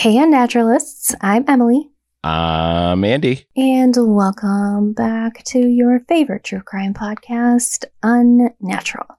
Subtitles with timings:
[0.00, 1.14] Hey, Unnaturalists.
[1.20, 1.90] I'm Emily.
[2.24, 3.44] I'm Andy.
[3.54, 9.18] And welcome back to your favorite true crime podcast, Unnatural.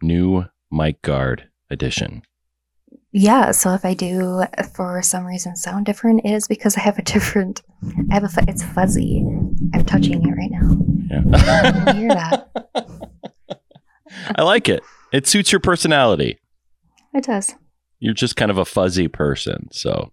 [0.00, 2.22] New Mic Guard edition.
[3.12, 4.44] Yeah, so if I do
[4.74, 7.60] for some reason sound different, it is because I have a different.
[8.10, 8.30] I have a.
[8.48, 9.22] It's fuzzy.
[9.74, 10.70] I'm touching it right now.
[11.10, 11.92] Yeah.
[11.92, 13.60] Hear that?
[14.34, 14.82] I like it.
[15.12, 16.38] It suits your personality.
[17.12, 17.54] It does.
[18.04, 19.68] You're just kind of a fuzzy person.
[19.72, 20.12] So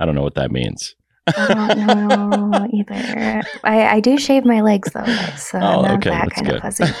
[0.00, 0.96] I don't know what that means.
[1.28, 3.42] I don't know either.
[3.62, 5.04] I, I do shave my legs though,
[5.36, 6.56] so Oh, not okay, that that's kind good.
[6.56, 6.92] of fuzzy.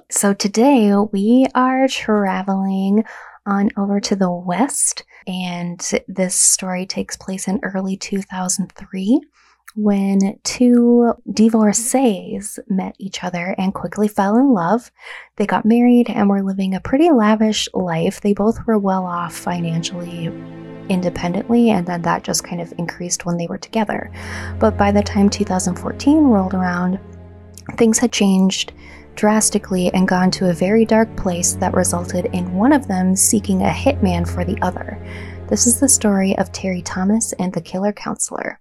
[0.12, 3.02] so today we are traveling
[3.44, 9.20] on over to the west, and this story takes place in early 2003
[9.80, 14.90] when two divorcees met each other and quickly fell in love.
[15.36, 18.20] They got married and were living a pretty lavish life.
[18.20, 20.26] They both were well off financially
[20.88, 24.10] independently, and then that just kind of increased when they were together.
[24.58, 26.98] But by the time 2014 rolled around,
[27.76, 28.72] things had changed
[29.14, 33.62] drastically and gone to a very dark place that resulted in one of them seeking
[33.62, 35.00] a hitman for the other.
[35.48, 38.58] This is the story of Terry Thomas and the killer counselor.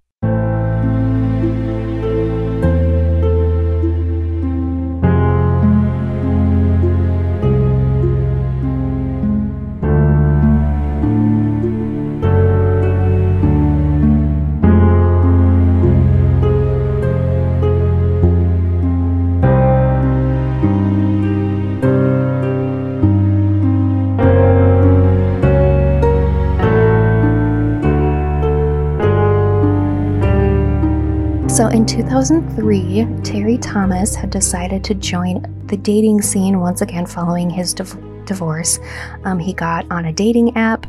[32.18, 38.26] 2003, Terry Thomas had decided to join the dating scene once again following his div-
[38.26, 38.80] divorce.
[39.24, 40.88] Um, he got on a dating app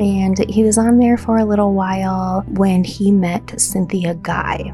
[0.00, 4.72] and he was on there for a little while when he met Cynthia Guy.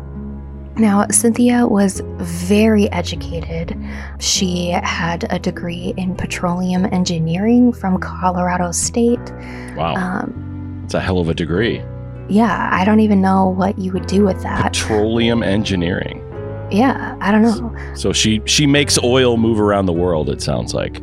[0.77, 3.77] Now, Cynthia was very educated.
[4.21, 9.33] She had a degree in petroleum engineering from Colorado State.
[9.75, 9.97] Wow.
[9.97, 11.83] Um, it's a hell of a degree.
[12.31, 14.73] Yeah, I don't even know what you would do with that.
[14.73, 16.27] Petroleum engineering.
[16.71, 17.95] Yeah, I don't know.
[17.95, 21.03] So she she makes oil move around the world, it sounds like.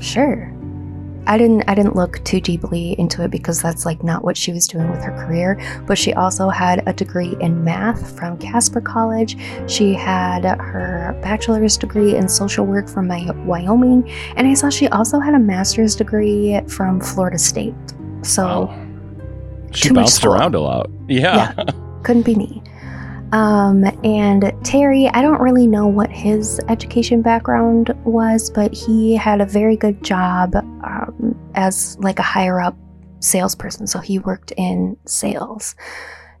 [0.00, 0.52] Sure.
[1.28, 4.52] I didn't I didn't look too deeply into it because that's like not what she
[4.52, 8.80] was doing with her career, but she also had a degree in math from Casper
[8.80, 9.36] College.
[9.66, 14.88] She had her bachelor's degree in social work from my Wyoming, and I saw she
[14.88, 17.74] also had a master's degree from Florida State.
[18.22, 18.85] So Wow.
[19.72, 20.90] She too bounced around a lot.
[21.08, 21.52] Yeah.
[22.02, 22.62] couldn't be me.
[23.32, 29.40] Um, and Terry, I don't really know what his education background was, but he had
[29.40, 32.76] a very good job um, as like a higher up
[33.20, 33.86] salesperson.
[33.86, 35.74] So he worked in sales.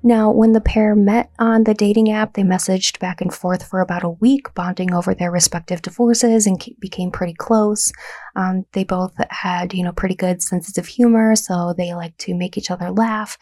[0.02, 3.80] Now, when the pair met on the dating app, they messaged back and forth for
[3.80, 7.92] about a week, bonding over their respective divorces and ke- became pretty close.
[8.36, 12.34] Um, they both had, you know, pretty good senses of humor, so they like to
[12.34, 13.36] make each other laugh.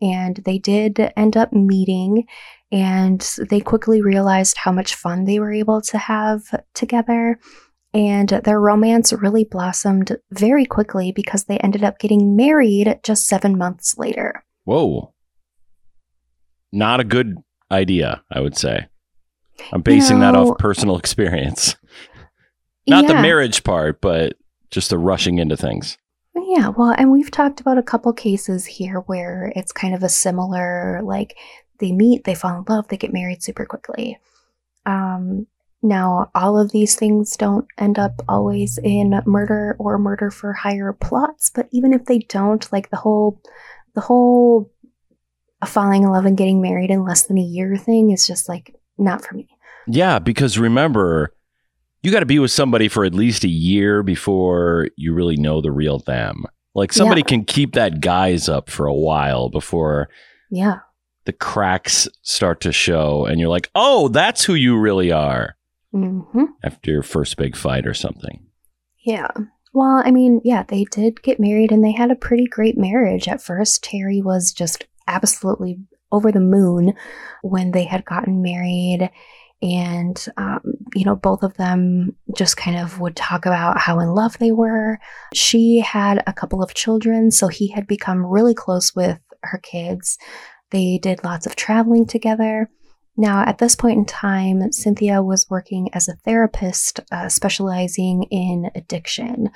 [0.00, 2.26] And they did end up meeting,
[2.72, 3.20] and
[3.50, 6.42] they quickly realized how much fun they were able to have
[6.74, 7.38] together.
[7.94, 13.56] And their romance really blossomed very quickly because they ended up getting married just seven
[13.56, 14.44] months later.
[14.64, 15.14] Whoa.
[16.72, 17.36] Not a good
[17.70, 18.86] idea, I would say.
[19.72, 21.76] I'm basing that off personal experience.
[22.86, 24.34] Not the marriage part, but
[24.70, 25.98] just the rushing into things.
[26.34, 30.08] Yeah, well, and we've talked about a couple cases here where it's kind of a
[30.08, 31.36] similar like
[31.78, 34.18] they meet, they fall in love, they get married super quickly.
[34.86, 35.46] Um
[35.82, 40.92] now all of these things don't end up always in murder or murder for hire
[40.92, 43.40] plots, but even if they don't, like the whole
[43.94, 44.70] the whole
[45.66, 48.74] falling in love and getting married in less than a year thing is just like
[48.96, 49.48] not for me.
[49.86, 51.34] Yeah, because remember,
[52.02, 55.60] you got to be with somebody for at least a year before you really know
[55.60, 56.44] the real them.
[56.74, 57.26] Like somebody Yeah.
[57.28, 60.08] can keep that guise up for a while before
[60.50, 60.80] Yeah.
[61.24, 65.56] the cracks start to show and you're like, "Oh, that's who you really are."
[65.94, 66.48] Mhm.
[66.62, 68.44] After your first big fight or something.
[69.04, 69.28] Yeah.
[69.74, 73.26] Well, I mean, yeah, they did get married and they had a pretty great marriage.
[73.26, 75.78] At first, Terry was just absolutely
[76.12, 76.94] over the moon
[77.42, 79.10] when they had gotten married.
[79.60, 80.60] And, um,
[80.94, 84.52] you know, both of them just kind of would talk about how in love they
[84.52, 84.98] were.
[85.34, 90.16] She had a couple of children, so he had become really close with her kids.
[90.70, 92.70] They did lots of traveling together.
[93.16, 98.70] Now, at this point in time, Cynthia was working as a therapist, uh, specializing in
[98.76, 99.50] addiction.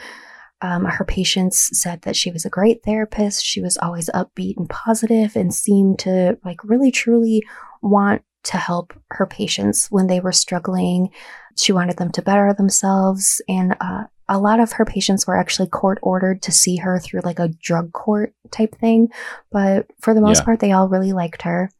[0.62, 3.44] Um, her patients said that she was a great therapist.
[3.44, 7.42] She was always upbeat and positive and seemed to like really truly
[7.82, 11.10] want to help her patients when they were struggling.
[11.56, 13.42] She wanted them to better themselves.
[13.48, 17.20] And uh, a lot of her patients were actually court ordered to see her through
[17.24, 19.08] like a drug court type thing.
[19.50, 20.44] But for the most Yeah.
[20.44, 21.70] part, they all really liked her.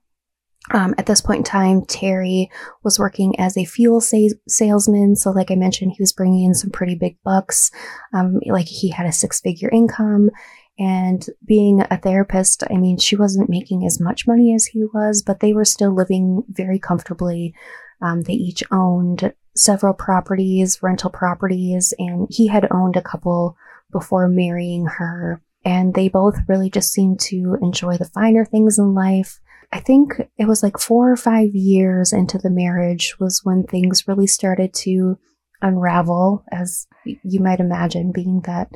[0.70, 2.50] Um, at this point in time, Terry
[2.85, 5.17] was working as a fuel sa- salesman.
[5.17, 7.70] So, like I mentioned, he was bringing in some pretty big bucks.
[8.14, 10.31] Um, like he had a six figure income.
[10.79, 15.23] And being a therapist, I mean, she wasn't making as much money as he was,
[15.23, 17.55] but they were still living very comfortably.
[18.00, 23.56] Um, they each owned several properties, rental properties, and he had owned a couple
[23.93, 25.43] before marrying her.
[25.65, 29.41] And they both really just seemed to enjoy the finer things in life.
[29.72, 34.06] I think it was like four or five years into the marriage was when things
[34.06, 35.19] really started to
[35.62, 38.69] unravel, as you might imagine, being that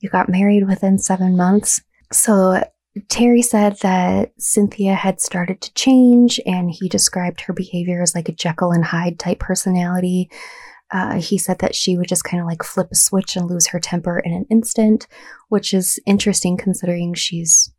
[0.00, 1.80] you got married within seven months.
[2.12, 2.62] So
[3.08, 8.28] Terry said that Cynthia had started to change, and he described her behavior as like
[8.28, 10.30] a Jekyll and Hyde type personality.
[10.90, 13.68] Uh, he said that she would just kind of like flip a switch and lose
[13.68, 15.06] her temper in an instant,
[15.48, 17.72] which is interesting considering she's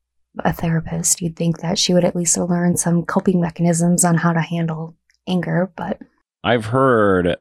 [0.44, 1.22] a therapist.
[1.22, 4.96] You'd think that she would at least learn some coping mechanisms on how to handle
[5.28, 6.00] anger, but
[6.44, 7.38] I've heard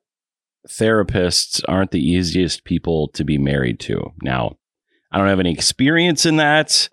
[0.68, 4.12] therapists aren't the easiest people to be married to.
[4.22, 4.56] Now,
[5.12, 6.88] I don't have any experience in that.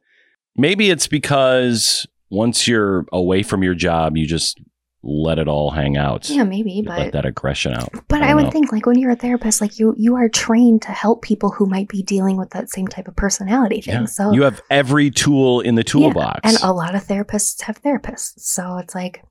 [0.55, 4.59] Maybe it's because once you're away from your job, you just
[5.03, 6.29] let it all hang out.
[6.29, 6.71] yeah, maybe.
[6.71, 7.89] You let that aggression out.
[8.07, 8.51] but I I, would know.
[8.51, 11.65] think like when you're a therapist, like you you are trained to help people who
[11.65, 13.93] might be dealing with that same type of personality thing.
[14.01, 14.05] Yeah.
[14.05, 16.39] So you have every tool in the toolbox.
[16.43, 18.39] and a lot of therapists have therapists.
[18.39, 19.23] So it's like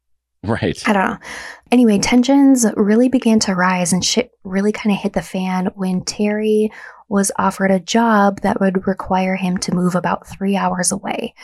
[0.44, 0.80] right.
[0.86, 1.18] I don't know.
[1.70, 6.04] Anyway, tensions really began to rise and shit really kind of hit the fan when
[6.04, 6.70] Terry
[7.08, 11.34] was offered a job that would require him to move about three hours away.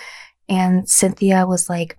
[0.48, 1.96] And Cynthia was like,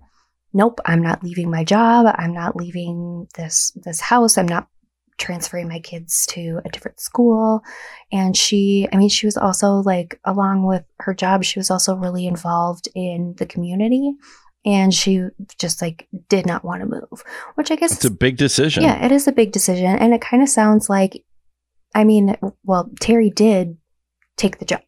[0.52, 2.12] Nope, I'm not leaving my job.
[2.18, 4.36] I'm not leaving this this house.
[4.36, 4.68] I'm not
[5.20, 7.62] transferring my kids to a different school.
[8.10, 11.94] And she, I mean, she was also like, along with her job, she was also
[11.94, 14.14] really involved in the community.
[14.64, 15.22] And she
[15.58, 17.22] just like did not want to move,
[17.54, 18.82] which I guess It's a big decision.
[18.82, 19.86] yeah, it is a big decision.
[19.86, 21.22] And it kind of sounds like,
[21.94, 23.76] I mean, well, Terry did
[24.36, 24.82] take the job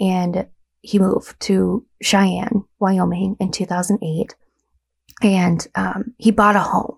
[0.00, 0.46] and
[0.80, 4.34] he moved to Cheyenne, Wyoming in 2008.
[5.22, 6.96] And um, he bought a home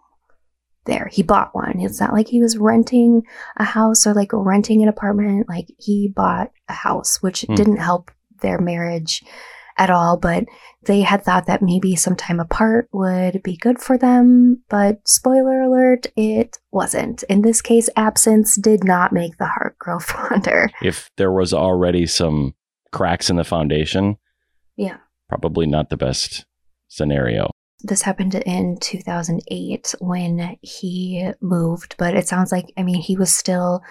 [0.86, 1.08] there.
[1.12, 1.80] He bought one.
[1.80, 3.22] It's not like he was renting
[3.56, 5.48] a house or like renting an apartment.
[5.48, 7.54] Like he bought a house, which Hmm.
[7.54, 8.10] didn't help
[8.42, 9.22] their marriage
[9.78, 10.16] at all.
[10.16, 10.44] But
[10.84, 14.62] they had thought that maybe some time apart would be good for them.
[14.70, 17.22] But spoiler alert, it wasn't.
[17.24, 20.70] In this case, absence did not make the heart grow fonder.
[20.82, 22.54] If there was already some
[22.92, 24.16] cracks in the foundation,
[24.76, 24.96] Yeah.
[25.28, 26.46] probably not the best
[26.88, 27.50] scenario.
[27.86, 33.32] This happened in 2008 when he moved, but it sounds like, I mean, he was
[33.32, 33.82] still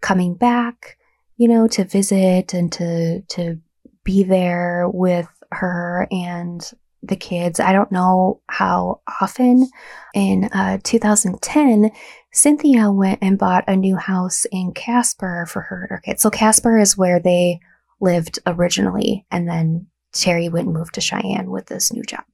[0.00, 0.98] coming back,
[1.36, 3.60] you know, to visit and to, to
[4.02, 6.68] be there with her and
[7.02, 7.60] the kids.
[7.60, 9.68] I don't know how often.
[10.14, 11.90] In uh, 2010,
[12.32, 16.22] Cynthia went and bought a new house in Casper for her and her kids.
[16.22, 17.60] So Casper is where they
[18.00, 22.24] lived originally, and then Terry went and moved to Cheyenne with this new job.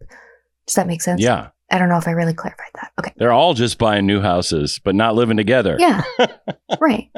[0.70, 1.20] Does that make sense?
[1.20, 1.48] Yeah.
[1.72, 2.92] I don't know if I really clarified that.
[3.00, 3.12] Okay.
[3.16, 5.74] They're all just buying new houses, but not living together.
[5.80, 6.04] Yeah.
[6.80, 7.10] right.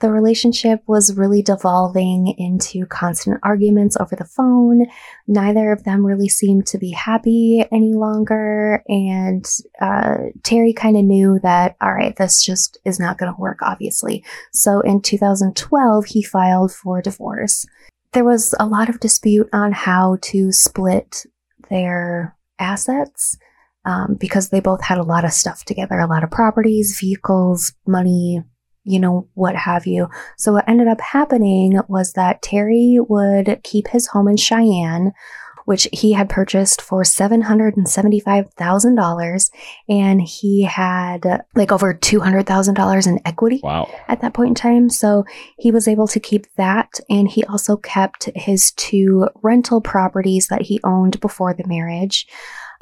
[0.00, 4.86] The relationship was really devolving into constant arguments over the phone.
[5.28, 8.82] Neither of them really seemed to be happy any longer.
[8.88, 9.48] And
[9.80, 13.58] uh, Terry kind of knew that, all right, this just is not going to work,
[13.62, 14.24] obviously.
[14.52, 17.66] So in 2012, he filed for divorce.
[18.14, 21.24] There was a lot of dispute on how to split
[21.68, 23.36] their assets
[23.84, 27.72] um, because they both had a lot of stuff together a lot of properties, vehicles,
[27.86, 28.42] money,
[28.84, 30.08] you know, what have you.
[30.36, 35.12] So, what ended up happening was that Terry would keep his home in Cheyenne,
[35.70, 39.50] which he had purchased for $775,000.
[39.88, 43.88] And he had like over $200,000 in equity Wow.
[44.08, 44.90] at that point in time.
[44.90, 45.24] So
[45.58, 46.98] he was able to keep that.
[47.08, 52.26] And he also kept his two rental properties that he owned before the marriage.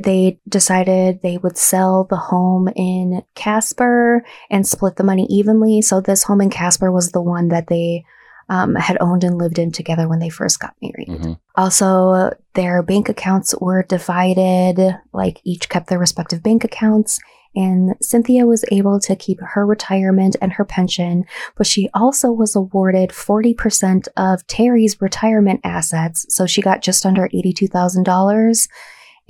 [0.02, 5.82] They decided they would sell the home in Casper and split the money evenly.
[5.82, 8.06] So this home in Casper was the one that they
[8.48, 11.08] um, had owned and lived in together when they first got married.
[11.08, 11.38] Mhm.
[11.56, 17.18] Also, their bank accounts were divided, like each kept their respective bank accounts.
[17.56, 21.24] and Cynthia was able to keep her retirement and her pension,
[21.56, 27.28] but she also was awarded 40% of Terry's retirement assets, so she got just under
[27.32, 28.68] $82,000.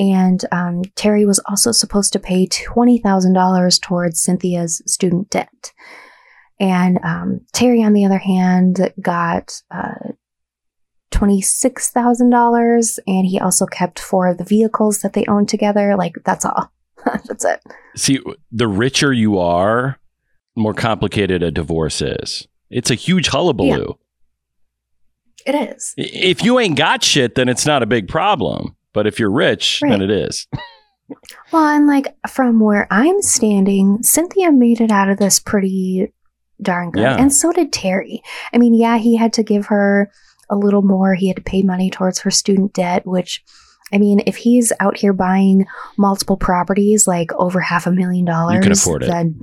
[0.00, 5.72] And um, Terry was also supposed to pay $20,000 towards Cynthia's student debt.
[6.60, 10.12] And um, Terry, on the other hand, got uh,
[11.12, 15.96] $26,000 and he also kept four of the vehicles that they owned together.
[15.96, 16.72] Like, that's all.
[17.04, 17.62] that's it.
[17.96, 19.98] See, the richer you are,
[20.56, 22.48] more complicated a divorce is.
[22.70, 23.96] It's a huge hullabaloo.
[25.46, 25.54] Yeah.
[25.54, 25.94] It is.
[25.96, 28.76] If you ain't got shit, then it's not a big problem.
[28.92, 29.90] But if you're rich, right.
[29.90, 30.46] then it is.
[31.52, 36.12] well, and like from where I'm standing, Cynthia made it out of this pretty
[36.60, 37.02] darn good.
[37.02, 37.16] Yeah.
[37.16, 38.22] And so did Terry.
[38.52, 40.10] I mean, yeah, he had to give her
[40.50, 41.14] a little more.
[41.14, 43.44] He had to pay money towards her student debt, which,
[43.92, 48.56] I mean, if he's out here buying multiple properties, like over half a million dollars,
[48.56, 49.06] you can afford it.
[49.06, 49.42] Then,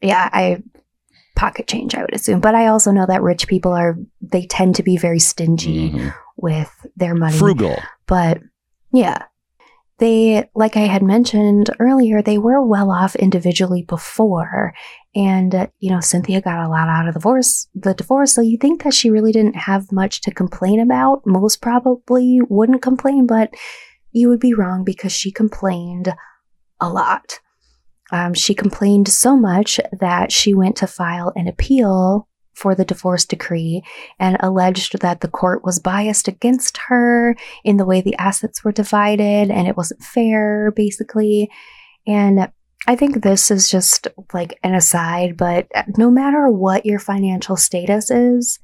[0.00, 0.62] yeah, I
[1.36, 2.40] pocket change, I would assume.
[2.40, 6.08] But I also know that rich people are they tend to be very stingy mm-hmm.
[6.36, 7.76] with their money, frugal.
[8.06, 8.40] But
[8.92, 9.24] yeah,
[9.98, 14.74] they, like I had mentioned earlier, they were well off individually before.
[15.14, 18.34] And, uh, you know, Cynthia got a lot out of the divorce, the divorce.
[18.34, 21.22] So you think that she really didn't have much to complain about.
[21.24, 23.54] Most probably wouldn't complain, but
[24.10, 26.12] you would be wrong because she complained
[26.80, 27.40] a lot.
[28.10, 33.24] Um, she complained so much that she went to file an appeal for the divorce
[33.24, 33.82] decree
[34.18, 38.72] and alleged that the court was biased against her in the way the assets were
[38.72, 41.50] divided and it wasn't fair, basically.
[42.06, 42.50] And
[42.86, 48.10] I think this is just like an aside, but no matter what your financial status
[48.10, 48.58] is,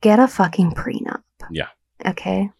[0.00, 1.22] get a fucking prenup.
[1.50, 1.68] Yeah.
[2.06, 2.50] Okay.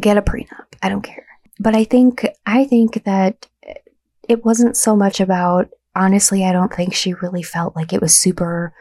[0.00, 0.66] Get a prenup.
[0.82, 1.26] I don't care.
[1.60, 3.46] But I think I think that
[4.28, 8.14] it wasn't so much about honestly, I don't think she really felt like it was
[8.14, 8.74] super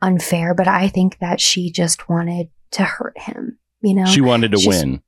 [0.00, 4.06] unfair, but I think that she just wanted to hurt him, you know?
[4.06, 5.02] She wanted to She's, win.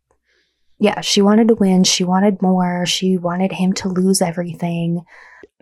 [0.78, 1.84] Yeah, she wanted to win.
[1.84, 2.86] She wanted more.
[2.86, 5.04] She wanted him to lose everything.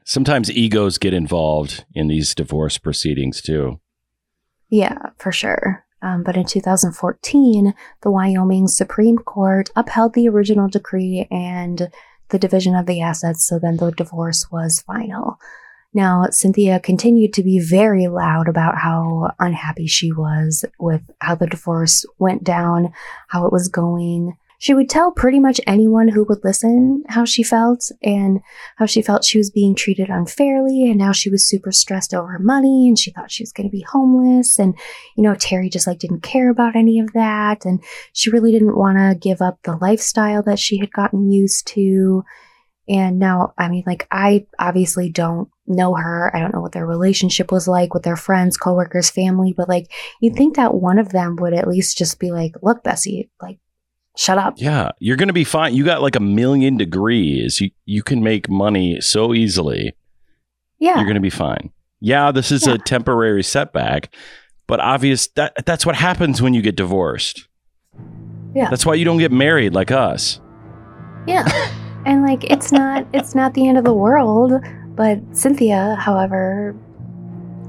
[0.05, 3.81] Sometimes egos get involved in these divorce proceedings too.
[4.71, 5.85] Yeah, for sure.
[6.01, 11.91] Um, but in 2014, the Wyoming Supreme Court upheld the original decree and
[12.29, 15.39] the division of the assets, so then the divorce was final.
[15.95, 21.47] Now, Cynthia continued to be very loud about how unhappy she was with how the
[21.47, 22.93] divorce went down,
[23.29, 24.37] how it was going.
[24.61, 28.41] She would tell pretty much anyone who would listen how she felt and
[28.77, 32.41] how she felt she was being treated unfairly and how she was super stressed over
[32.41, 34.59] money and she thought she was going to be homeless.
[34.59, 34.77] And
[35.17, 37.65] you know Terry just like didn't care about any of that.
[37.65, 41.69] And she really didn't want to give up the lifestyle that she had gotten used
[41.69, 42.25] to.
[42.89, 46.35] And now I mean like I obviously don't know her.
[46.35, 49.93] I don't know what their relationship was like with their friends, coworkers, family, but like
[50.21, 53.59] you'd think that one of them would at least just be like, look, Bessie, like,
[54.17, 54.55] shut up.
[54.57, 55.75] Yeah, you're going to be fine.
[55.75, 57.61] You got like a million degrees.
[57.61, 59.95] You, you can make money so easily.
[60.79, 60.97] Yeah.
[60.97, 61.71] You're going to be fine.
[62.01, 62.75] Yeah, this is yeah.
[62.75, 64.15] a temporary setback,
[64.67, 67.49] but obvious that that's what happens when you get divorced.
[68.55, 68.71] Yeah.
[68.71, 70.41] That's why you don't get married like us.
[71.27, 71.47] Yeah.
[72.07, 74.53] and like it's not it's not the end of the world
[74.99, 76.75] but Cynthia, however,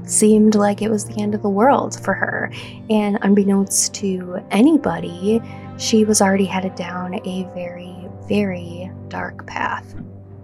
[0.02, 2.52] seemed like it was the end of the world for her.
[2.90, 5.40] And unbeknownst to anybody,
[5.78, 7.94] she was already headed down a very,
[8.28, 9.94] very dark path.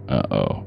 [0.07, 0.63] Uh oh.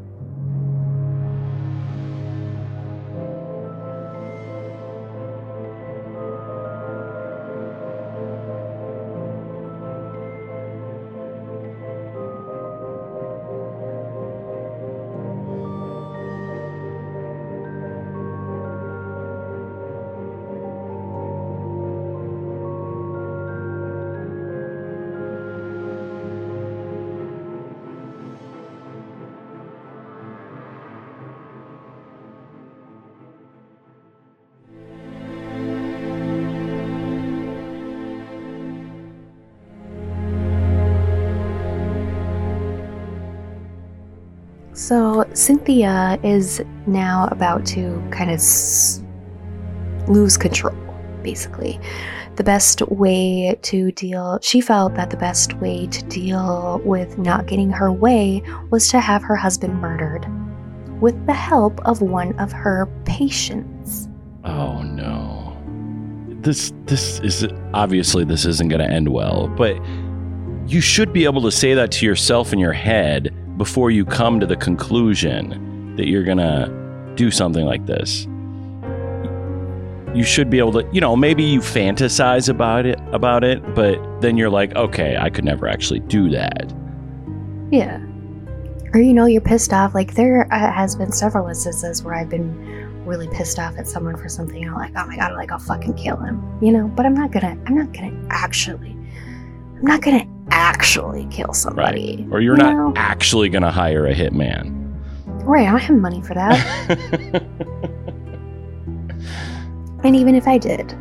[45.33, 49.03] Cynthia is now about to kind of s-
[50.09, 50.75] lose control,
[51.23, 51.79] basically.
[52.37, 57.47] The best way to deal, she felt that the best way to deal with not
[57.47, 60.27] getting her way was to have her husband murdered
[61.01, 64.09] with the help of one of her patients.
[64.45, 65.57] Oh no.
[66.43, 69.77] This this is obviously this isn't going to end well, but
[70.67, 74.41] you should be able to say that to yourself in your head before you come
[74.41, 78.27] to the conclusion that you're going to do something like this.
[80.17, 84.01] You should be able to, you know, maybe you fantasize about it about it, but
[84.23, 86.73] then you're like, okay, I could never actually do that.
[87.71, 87.99] Yeah.
[88.95, 89.95] Or you know, you're pissed off.
[89.95, 94.31] Like there has been several instances where I've been really pissed off at someone for
[94.31, 94.67] something.
[94.67, 96.89] I'm like, oh my god, like I'll fucking kill him, you know.
[96.89, 97.59] But I'm not gonna.
[97.67, 98.97] I'm not gonna actually.
[99.77, 102.27] I'm not gonna actually kill somebody.
[102.31, 102.93] Or you're you not know?
[102.97, 104.77] actually going to hire a hitman.
[105.45, 105.67] Right.
[105.67, 106.91] I don't have money for that.
[110.05, 110.93] and even if I did,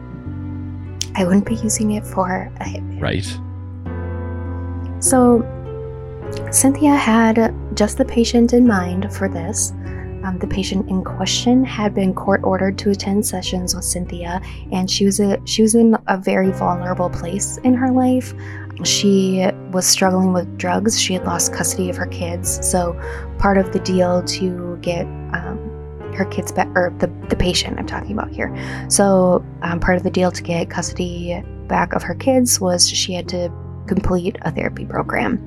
[1.15, 3.01] I wouldn't be using it for a hitman.
[3.01, 3.25] right.
[5.03, 5.45] So,
[6.51, 9.71] Cynthia had just the patient in mind for this.
[10.23, 14.41] Um, the patient in question had been court ordered to attend sessions with Cynthia,
[14.71, 18.33] and she was a she was in a very vulnerable place in her life.
[18.83, 20.99] She was struggling with drugs.
[20.99, 22.99] She had lost custody of her kids, so
[23.37, 25.57] part of the deal to get um,
[26.15, 28.55] her kids back, or the the patient I'm talking about here.
[28.89, 33.13] So um, part of the deal to get custody back of her kids was she
[33.13, 33.51] had to
[33.87, 35.39] complete a therapy program.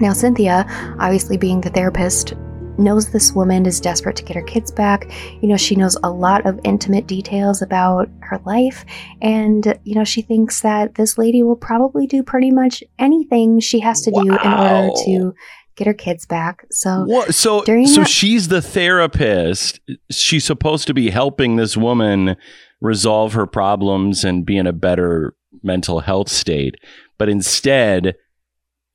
[0.00, 0.66] Now, Cynthia,
[0.98, 2.34] obviously being the therapist,
[2.78, 5.10] knows this woman is desperate to get her kids back.
[5.40, 8.84] You know, she knows a lot of intimate details about her life,
[9.22, 13.80] and, you know, she thinks that this lady will probably do pretty much anything she
[13.80, 15.34] has to do in order to
[15.76, 16.64] get her kids back.
[16.70, 17.34] So, What?
[17.34, 19.80] So, so that- she's the therapist.
[20.10, 22.36] She's supposed to be helping this woman
[22.80, 26.74] resolve her problems and be in a better mental health state,
[27.18, 28.14] but instead,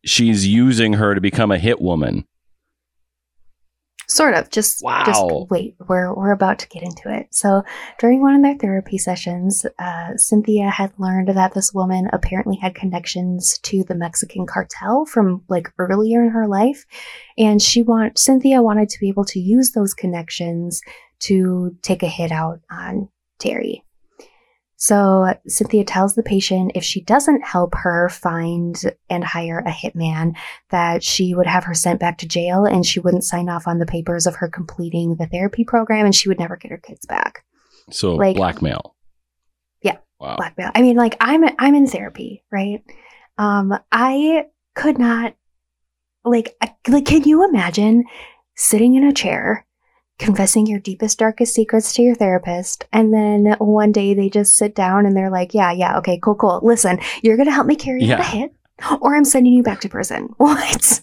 [0.05, 2.25] she's using her to become a hit woman.
[4.09, 4.49] Sort of.
[4.49, 5.75] Just just wait.
[5.87, 7.27] We're we're about to get into it.
[7.29, 7.61] So
[7.99, 12.73] during one of their therapy sessions, uh, Cynthia had learned that this woman apparently had
[12.73, 16.87] connections to the Mexican cartel from like earlier in her life,
[17.37, 20.81] and she want Cynthia wanted to be able to use those connections
[21.19, 23.83] to take a hit out on Terry.
[24.81, 30.38] So Cynthia tells the patient if she doesn't help her find and hire a hitman,
[30.69, 33.80] that she would have her sent back to jail and she wouldn't sign off on
[33.80, 37.06] the papers of her completing the therapy program and she would never get her kids
[37.06, 37.43] back.
[37.91, 38.95] So, Like- blackmail.
[39.82, 39.97] Yeah.
[40.17, 40.38] Wow.
[40.38, 40.71] Blackmail.
[40.73, 42.82] I mean, like I'm I'm in therapy, right?
[43.38, 45.36] Um, I could not
[46.23, 46.56] like
[46.88, 48.06] like can you imagine
[48.56, 49.65] sitting in a chair
[50.19, 54.75] confessing your deepest darkest secrets to your therapist and then one day they just sit
[54.75, 58.03] down and they're like yeah yeah okay cool cool listen you're gonna help me carry
[58.03, 58.19] out Yeah.
[58.19, 58.53] a hit
[59.01, 61.01] or i'm sending you back to prison what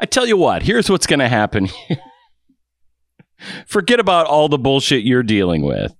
[0.00, 1.68] I tell you what, here's what's going to happen.
[3.66, 5.94] Forget about all the bullshit you're dealing with.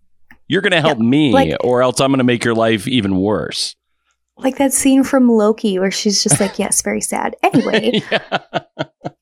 [0.47, 3.17] You're going to help me, like- or else I'm going to make your life even
[3.17, 3.75] worse.
[4.37, 8.39] like that scene from loki where she's just like yes very sad anyway yeah.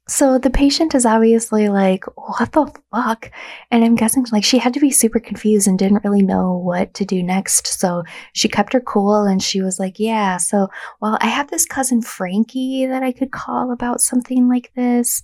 [0.08, 3.30] So the patient is obviously like, what the fuck?
[3.70, 6.94] And I'm guessing like she had to be super confused and didn't really know what
[6.94, 7.66] to do next.
[7.66, 10.68] So she kept her cool and she was like, yeah, so,
[11.02, 15.20] well, I have this cousin Frankie that I could call about something like this.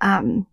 [0.00, 0.46] Um,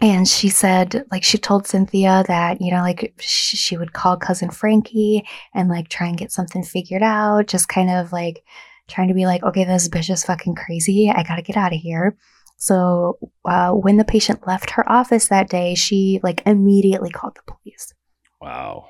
[0.00, 4.16] and she said, like, she told Cynthia that, you know, like, sh- she would call
[4.16, 8.44] cousin Frankie and, like, try and get something figured out, just kind of like
[8.86, 11.10] trying to be like, okay, this bitch is fucking crazy.
[11.14, 12.16] I gotta get out of here.
[12.58, 17.52] So uh, when the patient left her office that day, she like immediately called the
[17.52, 17.94] police.
[18.40, 18.88] Wow.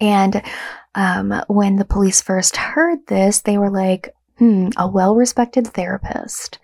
[0.00, 0.42] And
[0.94, 6.58] um, when the police first heard this, they were like, hmm, a well respected therapist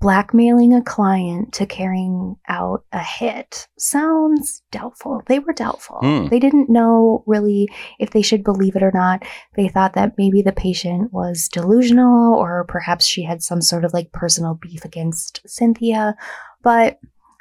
[0.00, 5.22] blackmailing a client to carrying out a hit sounds doubtful.
[5.26, 5.98] They were doubtful.
[6.00, 6.26] Hmm.
[6.28, 9.24] They didn't know really if they should believe it or not.
[9.56, 13.94] They thought that maybe the patient was delusional or perhaps she had some sort of
[13.94, 16.14] like personal beef against Cynthia.
[16.62, 16.98] But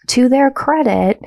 [0.07, 1.19] to their credit,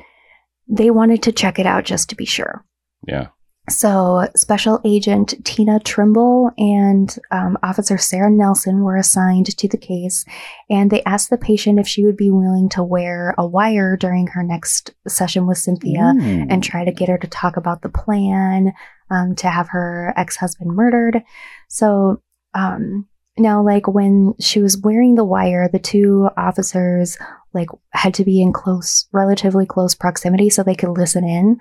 [0.67, 2.65] they wanted to check it out just to be sure.
[3.07, 3.27] Yeah.
[3.69, 10.25] So, Special Agent Tina Trimble and um, Officer Sarah Nelson were assigned to the case,
[10.69, 14.27] and they asked the patient if she would be willing to wear a wire during
[14.27, 16.47] her next session with Cynthia Ooh.
[16.49, 18.73] and try to get her to talk about the plan
[19.09, 21.23] um, to have her ex husband murdered.
[21.67, 22.21] So,
[22.53, 27.17] um, now, like when she was wearing the wire, the two officers
[27.53, 31.57] like had to be in close, relatively close proximity so they could listen in.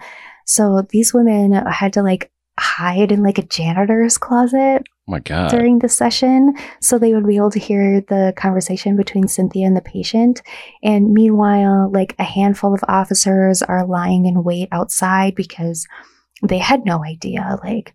[0.49, 5.51] So these women had to like hide in like a janitor's closet Oh my God.
[5.51, 9.77] during the session so they would be able to hear the conversation between Cynthia and
[9.77, 10.43] the patient.
[10.83, 15.87] And meanwhile, like a handful of officers are lying in wait outside because
[16.43, 17.95] they had no idea like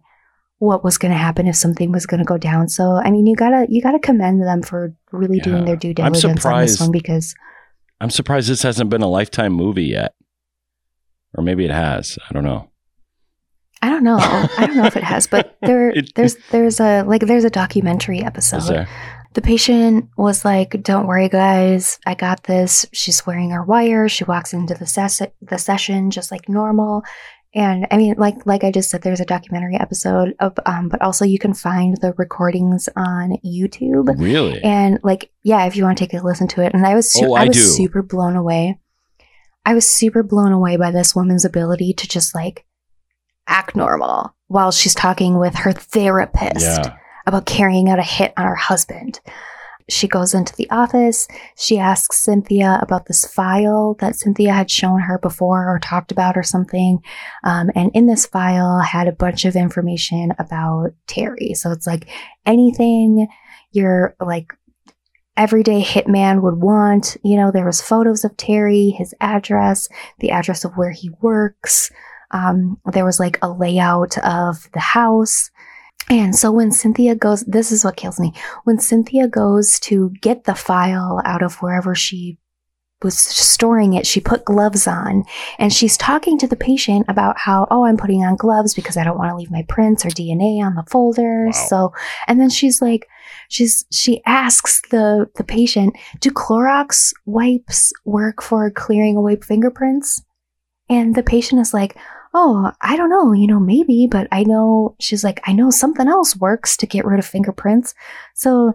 [0.59, 2.69] what was going to happen if something was going to go down.
[2.69, 5.75] So I mean, you got to you got to commend them for really doing their
[5.75, 7.33] due diligence on this one because
[7.99, 10.13] I'm surprised this hasn't been a lifetime movie yet.
[11.35, 12.17] Or maybe it has.
[12.29, 12.69] I don't know.
[13.81, 14.17] I don't know.
[14.19, 17.49] I don't know if it has, but there It- there's there's a like there's a
[17.49, 18.87] documentary episode.
[19.33, 24.07] The patient was like, "Don't worry, guys, I got this." She's wearing her wire.
[24.07, 27.01] She walks into the ses- the session just like normal.
[27.55, 31.01] And I mean, like like I just said, there's a documentary episode of, um, but
[31.01, 34.13] also you can find the recordings on YouTube.
[34.19, 34.61] Really?
[34.63, 36.73] And like, yeah, if you want to take a listen to it.
[36.75, 37.63] And I was, su- Oh, I I was do.
[37.63, 38.79] super blown away.
[39.65, 42.65] I was super blown away by this woman's ability to just like
[43.47, 46.97] act normal while she's talking with her therapist yeah.
[47.25, 49.19] about carrying out a hit on her husband.
[49.89, 51.27] She goes into the office.
[51.57, 56.37] She asks Cynthia about this file that Cynthia had shown her before or talked about
[56.37, 56.99] or something.
[57.43, 61.53] Um, and in this file had a bunch of information about Terry.
[61.53, 62.07] So it's like
[62.45, 63.27] anything
[63.71, 64.53] your like
[65.37, 67.17] everyday hitman would want.
[67.23, 71.91] You know, there was photos of Terry, his address, the address of where he works.
[72.31, 75.51] Um, there was like a layout of the house.
[76.09, 78.33] And so when Cynthia goes, this is what kills me.
[78.65, 82.37] When Cynthia goes to get the file out of wherever she
[83.03, 85.23] was storing it, she put gloves on
[85.59, 89.03] and she's talking to the patient about how, oh, I'm putting on gloves because I
[89.03, 91.45] don't want to leave my prints or DNA on the folder.
[91.45, 91.51] Wow.
[91.51, 91.93] So,
[92.27, 93.07] and then she's like,
[93.49, 100.23] she's, she asks the, the patient, do Clorox wipes work for clearing away fingerprints?
[100.89, 101.97] And the patient is like,
[102.33, 106.07] oh, I don't know, you know, maybe, but I know, she's like, I know something
[106.07, 107.93] else works to get rid of fingerprints.
[108.33, 108.73] So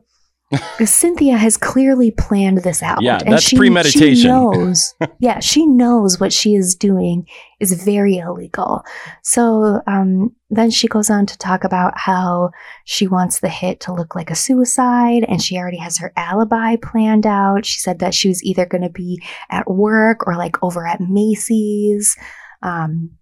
[0.84, 3.02] Cynthia has clearly planned this out.
[3.02, 4.14] Yeah, and that's she, premeditation.
[4.14, 7.26] She knows, yeah, she knows what she is doing
[7.60, 8.82] is very illegal.
[9.22, 12.50] So um, then she goes on to talk about how
[12.86, 16.76] she wants the hit to look like a suicide and she already has her alibi
[16.76, 17.66] planned out.
[17.66, 21.00] She said that she was either going to be at work or like over at
[21.00, 22.16] Macy's.
[22.62, 23.18] Um,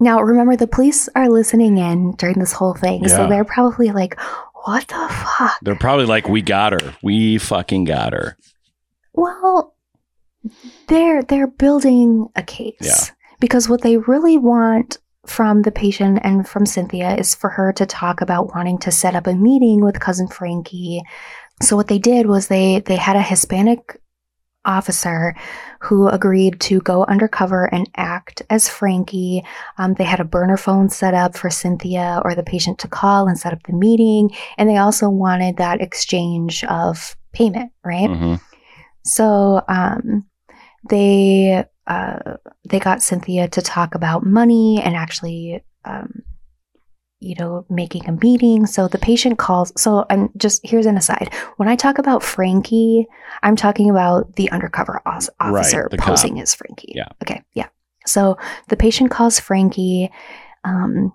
[0.00, 3.06] now, remember, the police are listening in during this whole thing.
[3.08, 4.18] So they're probably like,
[4.64, 5.58] what the fuck?
[5.62, 6.94] They're probably like, we got her.
[7.02, 8.36] We fucking got her.
[9.14, 9.74] Well,
[10.86, 13.14] they're they're building a case Yeah.
[13.40, 17.84] because what they really want from the patient and from Cynthia is for her to
[17.86, 21.02] talk about wanting to set up a meeting with cousin Frankie.
[21.62, 24.00] So what they did was they they had a Hispanic
[24.64, 25.34] officer
[25.80, 29.44] who agreed to go undercover and act as Frankie.
[29.78, 33.28] Um, they had a burner phone set up for Cynthia or the patient to call
[33.28, 38.10] and set up the meeting, and they also wanted that exchange of payment, right?
[38.10, 38.34] hmm
[39.04, 40.26] So um,
[40.88, 42.36] they uh,
[42.68, 46.22] they got Cynthia to talk about money and actually, um,
[47.20, 48.66] you know, making a meeting.
[48.66, 49.72] So the patient calls.
[49.80, 51.32] So I'm just here's an aside.
[51.56, 53.06] When I talk about Frankie,
[53.42, 56.08] I'm talking about the undercover os- Right, officer the cop.
[56.08, 56.92] posing as Frankie.
[56.94, 57.08] Yeah.
[57.22, 57.42] Okay.
[57.54, 57.68] Yeah.
[58.06, 60.10] So the patient calls Frankie,
[60.64, 61.12] um,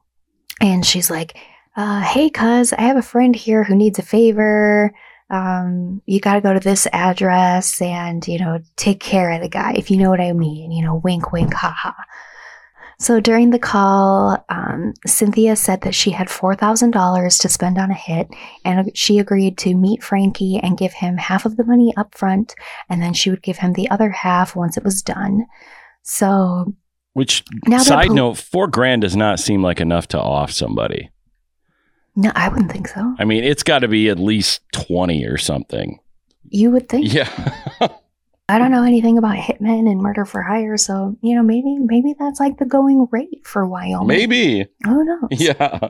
[0.61, 1.37] and she's like,
[1.75, 4.93] uh, "Hey, cuz, I have a friend here who needs a favor."
[5.29, 9.49] um, you got to go to this address and, you know, take care of the
[9.49, 11.93] guy, if you know what I mean, you know, wink, wink, haha.
[13.03, 17.93] So during the call, um, Cynthia said that she had $4,000 to spend on a
[17.93, 18.29] hit,
[18.63, 22.55] and she agreed to meet Frankie and give him half of the money up front,
[22.89, 25.45] and then she would give him the other half once it was done.
[26.03, 26.73] So
[27.11, 31.09] Which, now side note, four grand does not seem like enough to off somebody.
[32.15, 33.15] no, I wouldn't think so.
[33.19, 35.99] I mean, it's got to be at least 20 or something.
[36.47, 37.13] You would think.
[37.13, 37.27] Yeah.
[38.53, 42.13] I don't know anything about hitmen and murder for hire, so you know maybe maybe
[42.19, 44.07] that's like the going rate for Wyoming.
[44.07, 44.67] Maybe.
[44.85, 45.29] Who knows?
[45.31, 45.89] Yeah.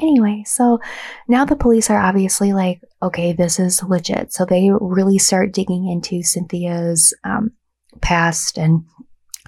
[0.00, 0.80] Anyway, so
[1.28, 4.32] now the police are obviously like, okay, this is legit.
[4.32, 7.52] So they really start digging into Cynthia's um,
[8.00, 8.84] past and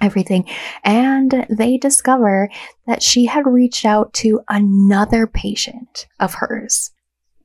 [0.01, 0.49] everything.
[0.83, 2.49] And they discover
[2.87, 6.89] that she had reached out to another patient of hers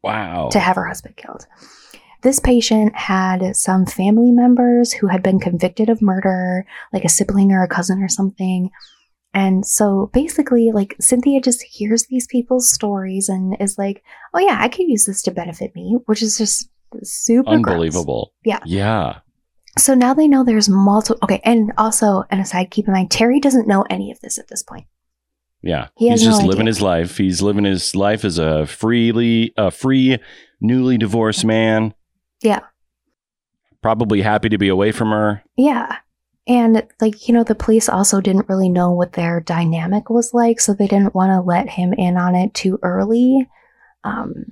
[0.03, 0.49] Wow.
[0.53, 1.47] to have her husband killed.
[2.25, 7.53] This patient had some family members who had been convicted of murder, like a sibling
[7.53, 8.71] or a cousin or something.
[9.35, 14.57] And so basically, like Cynthia just hears these people's stories and is like, oh, yeah,
[14.59, 16.69] I could use this to benefit me, which is just
[17.03, 17.57] super gross.
[17.57, 18.33] Unbelievable.
[18.45, 18.61] Yeah.
[18.65, 19.19] Yeah.
[19.77, 21.19] So now they know there's multiple.
[21.25, 21.41] Okay.
[21.45, 24.63] And also, an aside, keep in mind, Terry doesn't know any of this at this
[24.63, 24.87] point.
[25.63, 25.89] Yeah.
[25.97, 26.71] He He's just no living idea.
[26.71, 27.19] his life.
[27.19, 30.19] He's living his life as a freely, a free,
[30.61, 31.93] newly divorced man.
[32.45, 32.61] Yeah.
[33.83, 35.43] Probably happy to be away from her.
[35.57, 35.97] Yeah.
[36.47, 40.61] And like, you know, the police also didn't really know what their dynamic was like,
[40.61, 43.49] so they didn't want to let him in on it too early.
[44.05, 44.45] Um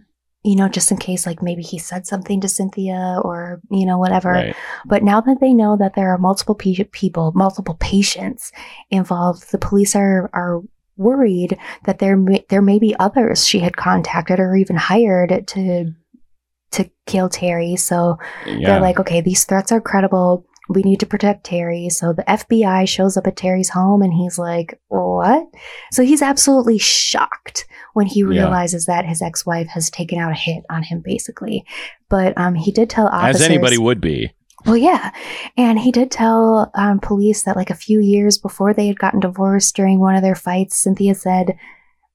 [0.44, 3.96] you know, just in case, like maybe he said something to Cynthia or, you know,
[3.96, 4.32] whatever.
[4.32, 4.56] Right.
[4.84, 8.50] But now that they know that there are multiple pe- people, multiple patients
[8.90, 10.60] involved, the police are, are
[10.96, 15.94] worried that there may, there may be others she had contacted or even hired to
[16.72, 17.76] to kill Terry.
[17.76, 18.68] So Yeah.
[18.72, 20.44] they're like, okay, these threats are credible.
[20.68, 21.88] We need to protect Terry.
[21.88, 25.44] So the FBI shows up at Terry's home and he's like, what?
[25.90, 28.26] So he's absolutely shocked when he Yeah.
[28.28, 31.64] realizes that his ex wife has taken out a hit on him, basically.
[32.08, 33.42] But um, he did tell officers.
[33.42, 34.32] As anybody would be.
[34.64, 35.10] Well, yeah.
[35.56, 39.18] And he did tell um, police that, like, a few years before they had gotten
[39.18, 41.56] divorced during one of their fights, Cynthia said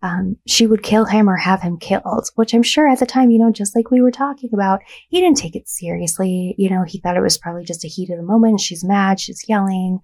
[0.04, 3.32] um, she would kill him or have him killed, which I'm sure at the time,
[3.32, 6.54] you know, just like we were talking about, he didn't take it seriously.
[6.58, 8.60] You know, he thought it was probably just a heat of the moment.
[8.60, 10.00] She's mad, she's yelling.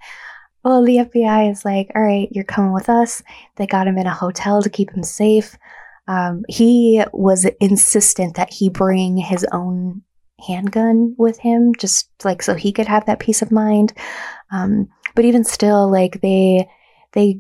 [0.64, 3.22] Well, the FBI is like, all right, you're coming with us.
[3.58, 5.58] They got him in a hotel to keep him safe.
[6.08, 10.02] Um, he was insistent that he bring his own
[10.46, 13.94] handgun with him, just like so he could have that peace of mind.
[14.52, 16.68] Um, but even still, like they,
[17.14, 17.40] they,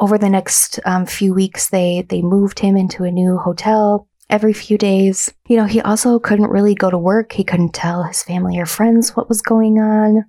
[0.00, 4.52] over the next um, few weeks, they they moved him into a new hotel every
[4.52, 5.32] few days.
[5.48, 7.32] You know, he also couldn't really go to work.
[7.32, 10.24] He couldn't tell his family or friends what was going on.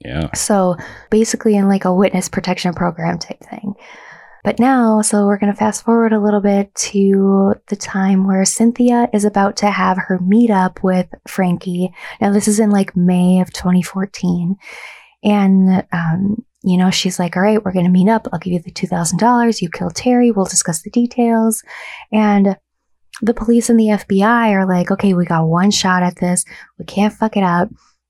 [0.00, 0.32] Yeah.
[0.34, 0.76] So
[1.10, 3.74] basically, in like a witness protection program type thing.
[4.46, 8.44] But now, so we're going to fast forward a little bit to the time where
[8.44, 11.92] Cynthia is about to have her meetup with Frankie.
[12.20, 14.54] Now, this is in like May of 2014.
[15.24, 18.26] And, um, you know, she's like, all right, we're going to meet up.
[18.32, 19.62] I'll give you the $2,000.
[19.62, 20.32] You kill Terry.
[20.32, 21.62] We'll discuss the details.
[22.10, 22.56] And
[23.22, 26.44] the police and the FBI are like, okay, we got one shot at this.
[26.76, 27.68] We can't fuck it up.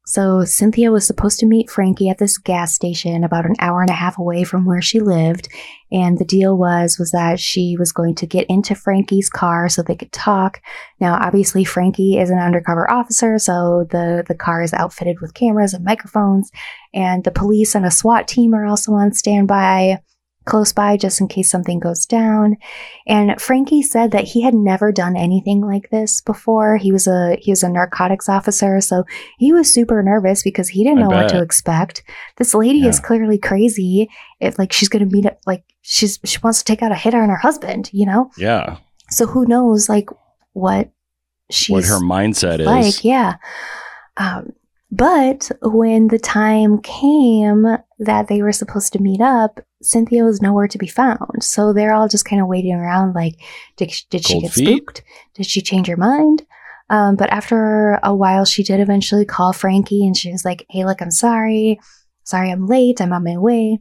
[0.09, 3.91] So Cynthia was supposed to meet Frankie at this gas station about an hour and
[3.91, 5.49] a half away from where she lived.
[5.91, 9.83] And the deal was, was that she was going to get into Frankie's car so
[9.83, 10.61] they could talk.
[11.01, 15.75] Now, obviously Frankie is an undercover officer, so the, the car is outfitted with cameras
[15.75, 16.53] and microphones.
[16.95, 19.99] And the police and a SWAT team are also on standby
[20.47, 22.57] close by just in case something goes down.
[23.07, 26.77] And Frankie said that he had never done anything like this before.
[26.77, 29.05] He was a he was a narcotics officer, so
[29.39, 32.03] he was super nervous because he didn't I know what to expect.
[32.37, 34.09] This lady is clearly crazy.
[34.41, 37.15] If like she's gonna meet up like she's she wants to take out a hit
[37.15, 38.31] on her husband, you know?
[38.39, 38.79] Yeah.
[39.11, 40.09] So who knows like
[40.53, 40.91] what
[41.51, 42.67] she's what her mindset is.
[42.67, 43.37] like, yeah.
[44.17, 44.53] Um,
[44.91, 47.67] but when the time came
[47.99, 51.43] that they were supposed to meet up, Cynthia was nowhere to be found.
[51.43, 53.35] So they're all just kind of waiting around, like,
[53.77, 54.67] did, did she Cold get feet?
[54.67, 55.03] spooked?
[55.35, 56.45] Did she change her mind?
[56.89, 60.85] Um, but after a while, she did eventually call Frankie and she was like, hey,
[60.85, 61.81] look, I'm sorry.
[62.25, 63.01] Sorry, I'm late.
[63.01, 63.79] I'm on my way.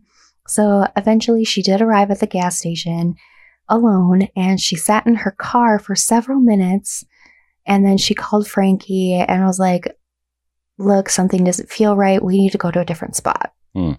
[0.48, 3.16] So eventually, she did arrive at the gas station
[3.70, 7.04] alone and she sat in her car for several minutes.
[7.66, 9.98] And then she called Frankie and was like,
[10.78, 12.24] look, something doesn't feel right.
[12.24, 13.54] We need to go to a different spot.
[13.74, 13.94] Hmm.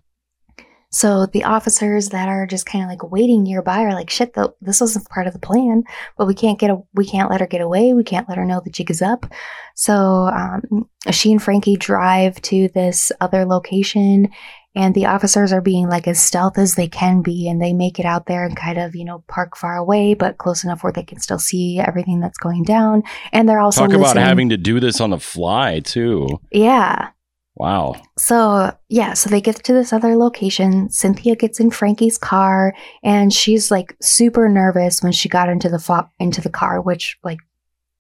[0.91, 4.55] So the officers that are just kind of like waiting nearby are like, shit, though,
[4.61, 5.83] this wasn't part of the plan,
[6.17, 7.93] but we can't get a, we can't let her get away.
[7.93, 9.27] We can't let her know the jig is up.
[9.75, 14.29] So um, she and Frankie drive to this other location
[14.77, 17.99] and the officers are being like as stealth as they can be and they make
[17.99, 20.93] it out there and kind of, you know, park far away, but close enough where
[20.93, 23.03] they can still see everything that's going down.
[23.33, 24.25] And they're also Talk about listening.
[24.25, 26.29] having to do this on the fly too.
[26.53, 27.09] Yeah.
[27.57, 27.95] Wow.
[28.19, 30.91] So, yeah, so they get to this other location.
[30.91, 35.79] Cynthia gets in Frankie's car and she's like super nervous when she got into the
[35.79, 37.39] fo- into the car, which like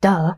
[0.02, 0.34] duh.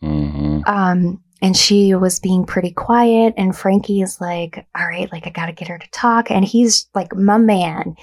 [0.00, 5.26] hmm Um and she was being pretty quiet and Frankie is like, "All right, like
[5.26, 7.96] I got to get her to talk." And he's like, "My man."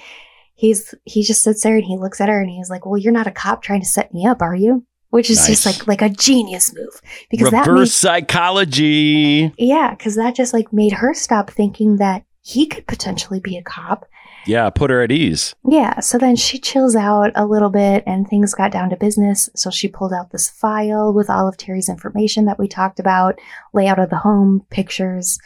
[0.54, 3.12] He's he just sits there and he looks at her and he's like, "Well, you're
[3.12, 6.02] not a cop trying to set me up, are you?" Which is just like like
[6.02, 9.52] a genius move because that Reverse psychology.
[9.56, 13.62] Yeah, because that just like made her stop thinking that he could potentially be a
[13.62, 14.06] cop.
[14.46, 15.54] Yeah, put her at ease.
[15.68, 19.50] Yeah, so then she chills out a little bit and things got down to business.
[19.56, 23.40] So she pulled out this file with all of Terry's information that we talked about
[23.74, 25.38] layout of the home, pictures,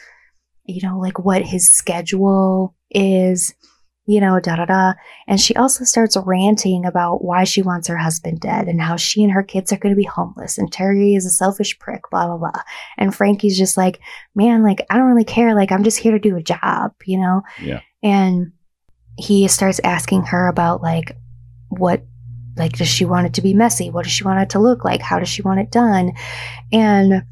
[0.65, 3.55] you know, like what his schedule is,
[4.11, 4.93] you know, da da da.
[5.25, 9.23] And she also starts ranting about why she wants her husband dead and how she
[9.23, 12.27] and her kids are going to be homeless and Terry is a selfish prick, blah,
[12.27, 12.61] blah, blah.
[12.97, 14.01] And Frankie's just like,
[14.35, 15.55] man, like, I don't really care.
[15.55, 17.43] Like, I'm just here to do a job, you know?
[17.61, 17.79] Yeah.
[18.03, 18.51] And
[19.17, 21.15] he starts asking her about, like,
[21.69, 22.03] what,
[22.57, 23.89] like, does she want it to be messy?
[23.89, 25.01] What does she want it to look like?
[25.01, 26.11] How does she want it done?
[26.73, 27.23] And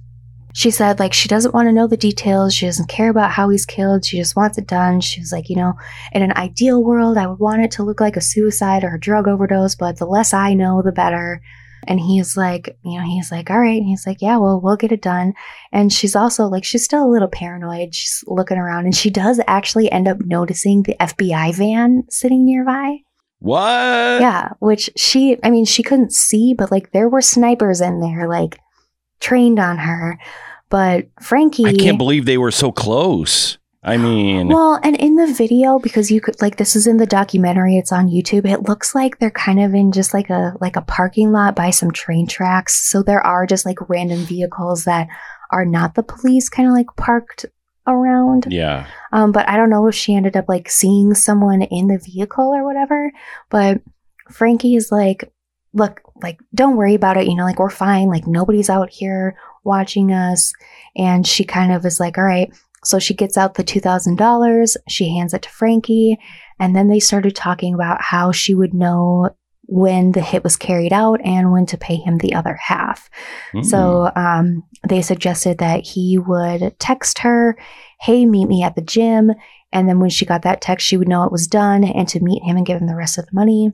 [0.54, 2.54] she said, like, she doesn't want to know the details.
[2.54, 4.04] She doesn't care about how he's killed.
[4.04, 5.00] She just wants it done.
[5.00, 5.74] She was like, you know,
[6.12, 9.00] in an ideal world, I would want it to look like a suicide or a
[9.00, 11.42] drug overdose, but the less I know, the better.
[11.88, 13.80] And he's like, you know, he's like, all right.
[13.80, 15.34] And he's like, yeah, well, we'll get it done.
[15.72, 17.96] And she's also like, she's still a little paranoid.
[17.96, 22.98] She's looking around and she does actually end up noticing the FBI van sitting nearby.
[23.40, 23.62] What?
[24.20, 28.28] Yeah, which she, I mean, she couldn't see, but like there were snipers in there,
[28.28, 28.60] like
[29.20, 30.20] trained on her.
[30.70, 31.66] But Frankie.
[31.66, 33.58] I can't believe they were so close.
[33.82, 37.06] I mean, Well, and in the video, because you could like this is in the
[37.06, 38.46] documentary, it's on YouTube.
[38.46, 41.70] It looks like they're kind of in just like a like a parking lot by
[41.70, 42.76] some train tracks.
[42.90, 45.08] So there are just like random vehicles that
[45.52, 47.46] are not the police kind of like parked
[47.88, 48.48] around.
[48.50, 48.88] yeah.
[49.12, 52.46] Um, but I don't know if she ended up like seeing someone in the vehicle
[52.46, 53.12] or whatever.
[53.50, 53.82] But
[54.30, 55.32] Frankie is like,
[55.74, 57.28] look, like, don't worry about it.
[57.28, 58.08] You know, like, we're fine.
[58.08, 60.54] Like, nobody's out here watching us.
[60.96, 62.52] And she kind of is like, all right.
[62.84, 64.76] So she gets out the $2,000.
[64.88, 66.18] She hands it to Frankie.
[66.60, 69.30] And then they started talking about how she would know
[69.72, 73.10] when the hit was carried out and when to pay him the other half.
[73.54, 73.64] Mm.
[73.64, 77.56] So um, they suggested that he would text her,
[78.02, 79.32] hey, meet me at the gym.
[79.72, 82.20] And then when she got that text, she would know it was done and to
[82.20, 83.72] meet him and give him the rest of the money.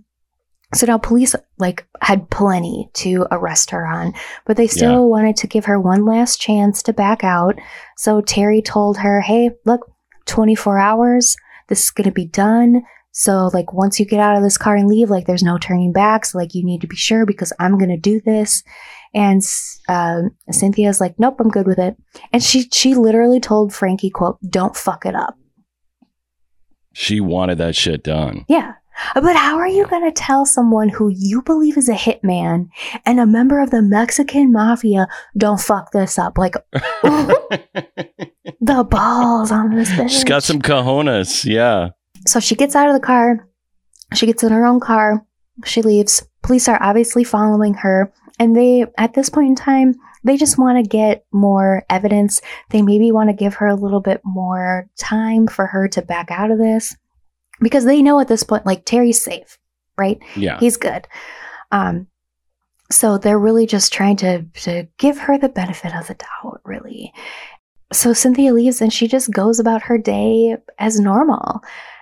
[0.76, 4.14] So now police like had plenty to arrest her on,
[4.46, 5.00] but they still Yeah.
[5.00, 7.56] wanted to give her one last chance to back out.
[7.98, 9.90] So Terry told her, "Hey, look,
[10.26, 11.36] 24 hours.
[11.70, 12.84] This is going to be done.
[13.12, 15.94] So like once you get out of this car and leave, like there's no turning
[15.94, 16.26] back.
[16.26, 18.62] So like you need to be sure because I'm going to do this."
[19.14, 19.42] And
[19.88, 21.96] um, Cynthia's like, "Nope, I'm good with it."
[22.34, 25.36] And she she literally told Frankie, "quote Don't fuck it up."
[26.94, 28.46] she wanted that shit done.
[28.48, 28.74] Yeah.
[29.14, 32.70] But how are you going to tell someone who you believe is a hitman
[33.06, 36.38] and a member of the Mexican mafia, don't fuck this up?
[36.38, 36.56] Like,
[38.62, 40.10] the balls on this bitch.
[40.10, 41.46] She's got some cojones.
[41.46, 41.90] Yeah.
[42.28, 43.48] So she gets out of the car.
[44.14, 45.26] She gets in her own car.
[45.66, 46.26] She leaves.
[46.42, 48.12] Police are obviously following her.
[48.40, 52.42] And they, at this point in time, they just want to get more evidence.
[52.72, 56.32] They maybe want to give her a little bit more time for her to back
[56.32, 56.96] out of this
[57.62, 59.58] because they know at this point, like, Terry's safe,
[59.98, 60.20] right?
[60.36, 60.60] Yeah.
[60.60, 61.08] He's good.
[61.72, 62.08] Um,
[62.92, 67.12] so they're really just trying to to give her the benefit of the doubt, really.
[67.92, 71.62] So Cynthia leaves and she just goes about her day as normal.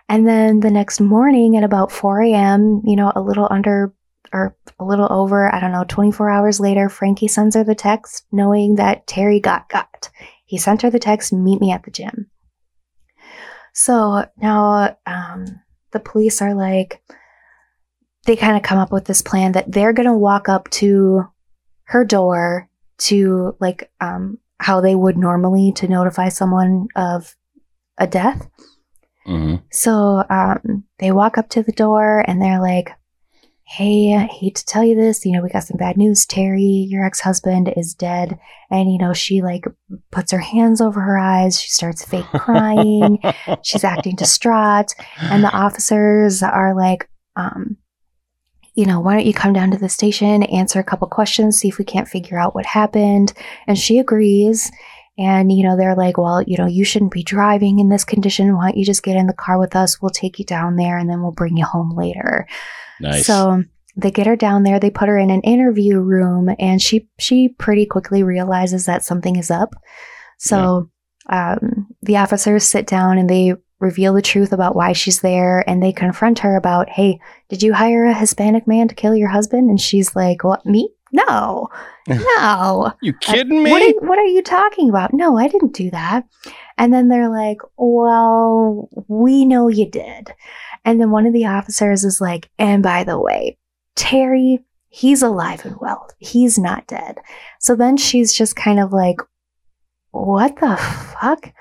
[0.10, 3.94] And then the next morning at about 4 a.m., you know, a little under
[4.34, 8.26] or a little over, I don't know, 24 hours later, Frankie sends her the text
[8.32, 10.10] knowing that Terry got got.
[10.46, 12.30] He sent her the text, meet me at the gym.
[13.74, 15.46] So now um,
[15.92, 17.02] the police are like,
[18.26, 21.24] they kind of come up with this plan that they're going to walk up to
[21.86, 27.36] her door to like um, how they would normally to notify someone of
[27.98, 28.48] a death.
[29.26, 32.92] hmm So um, they walk up to the door and they're like,
[33.76, 35.26] Hey, I hate to tell you this.
[35.26, 36.28] You know, we got some bad news.
[36.28, 38.38] Terry, your ex husband, is dead.
[38.70, 39.66] And, you know, she like
[40.12, 41.60] puts her hands over her eyes.
[41.60, 43.18] She starts fake crying.
[43.64, 44.94] She's acting distraught.
[45.20, 47.78] And the officers are like, um,
[48.76, 51.70] you know, why don't you come down to the station, answer a couple questions, see
[51.70, 53.34] if we can't figure out what happened.
[53.66, 54.72] And she agrees.
[55.18, 58.56] And, you know, they're like, well, you know, you shouldn't be driving in this condition.
[58.56, 60.00] Why don't you just get in the car with us?
[60.00, 62.48] We'll take you down there and then we'll bring you home later.
[63.00, 63.26] Nice.
[63.26, 63.64] So
[63.96, 64.80] they get her down there.
[64.80, 69.36] They put her in an interview room, and she she pretty quickly realizes that something
[69.36, 69.76] is up.
[70.40, 70.90] So
[71.30, 75.82] um, the officers sit down and they reveal the truth about why she's there, and
[75.82, 79.70] they confront her about, "Hey, did you hire a Hispanic man to kill your husband?"
[79.70, 80.66] And she's like, "What?
[80.66, 80.90] Me?
[81.12, 81.70] No,
[82.08, 83.72] no." you kidding me?
[83.72, 85.14] What are, what are you talking about?
[85.14, 86.26] No, I didn't do that.
[86.78, 90.34] And then they're like, well, we know you did.
[90.86, 93.58] And then one of the officers is like, and by the way,
[93.96, 96.08] Terry, he's alive and well.
[96.20, 97.20] He's not dead.
[97.60, 99.18] So then she's just kind of like,
[100.12, 101.52] what the fuck?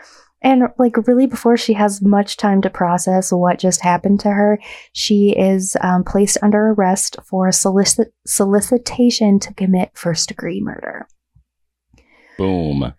[0.44, 4.58] And like, really, before she has much time to process what just happened to her,
[4.92, 11.06] she is um, placed under arrest for solicit- solicitation to commit first degree murder.
[12.38, 12.92] Boom.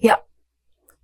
[0.00, 0.26] Yep.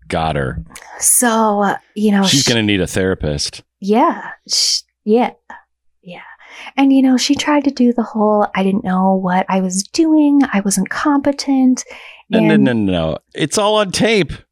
[0.09, 0.65] Got her.
[0.99, 3.63] So, uh, you know, She's sh- going to need a therapist.
[3.85, 5.33] Yeah, sh- yeah,
[6.03, 6.23] yeah.
[6.77, 9.83] And, you know, she tried to do the whole I didn't know what I was
[9.83, 11.85] doing, I wasn't competent.
[12.31, 13.19] No, no, no, no, no.
[13.35, 14.33] It's all on tape.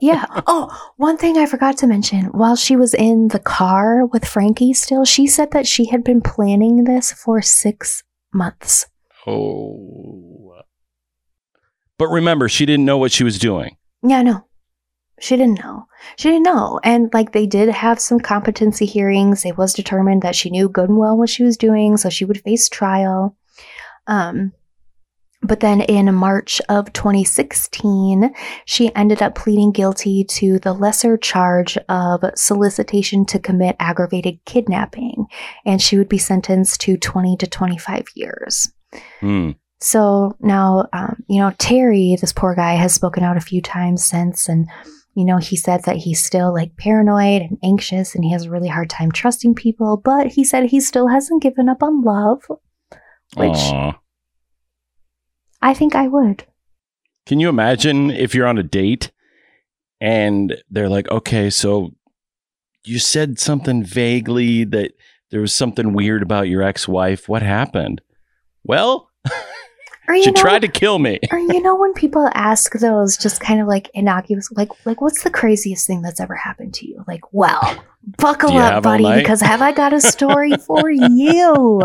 [0.00, 0.26] Yeah.
[0.46, 4.74] Oh, one thing I forgot to mention while she was in the car with Frankie
[4.74, 8.86] still, she said that she had been planning this for six months.
[9.26, 10.60] Oh.
[11.98, 13.76] But remember, she didn't know what she was doing.
[14.02, 14.46] Yeah, no.
[15.20, 15.86] She didn't know.
[16.16, 16.80] She didn't know.
[16.84, 19.44] And like they did have some competency hearings.
[19.44, 22.24] It was determined that she knew good and well what she was doing, so she
[22.24, 23.36] would face trial.
[24.06, 24.52] Um,
[25.42, 31.78] but then in March of 2016, she ended up pleading guilty to the lesser charge
[31.88, 35.26] of solicitation to commit aggravated kidnapping,
[35.64, 38.68] and she would be sentenced to 20 to 25 years.
[39.20, 39.50] Hmm.
[39.80, 44.04] So now, um, you know, Terry, this poor guy, has spoken out a few times
[44.04, 44.68] since, and
[45.18, 48.50] you know, he said that he's still like paranoid and anxious, and he has a
[48.50, 49.96] really hard time trusting people.
[49.96, 52.44] But he said he still hasn't given up on love,
[53.34, 53.98] which Aw.
[55.60, 56.46] I think I would.
[57.26, 59.10] Can you imagine if you're on a date
[60.00, 61.90] and they're like, okay, so
[62.84, 64.92] you said something vaguely that
[65.32, 67.28] there was something weird about your ex wife.
[67.28, 68.02] What happened?
[68.62, 69.07] Well,
[70.08, 71.20] Or she know, tried to kill me.
[71.30, 75.22] or you know, when people ask those just kind of like innocuous, like like what's
[75.22, 77.04] the craziest thing that's ever happened to you?
[77.06, 77.84] Like, well,
[78.16, 81.82] buckle up, buddy, because have I got a story for you?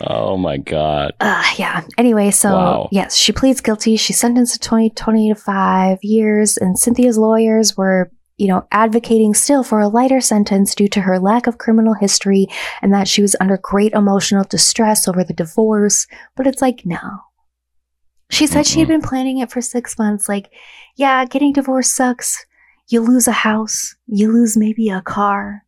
[0.00, 1.12] oh my God.
[1.20, 1.84] Uh, yeah.
[1.96, 2.88] Anyway, so Wow.
[2.92, 3.96] yes, she pleads guilty.
[3.96, 9.34] She's sentenced to 20, 20 to five years, and Cynthia's lawyers were, you know, advocating
[9.34, 12.46] still for a lighter sentence due to her lack of criminal history
[12.80, 16.06] and that she was under great emotional distress over the divorce.
[16.36, 17.00] But it's like, no.
[18.30, 20.28] She said she had been planning it for six months.
[20.28, 20.52] Like,
[20.96, 22.44] yeah, getting divorced sucks.
[22.88, 25.64] You lose a house, you lose maybe a car.